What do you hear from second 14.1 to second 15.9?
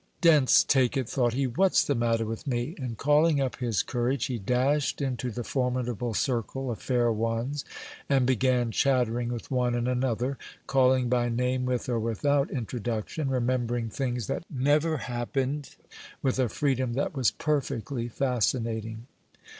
that never happened,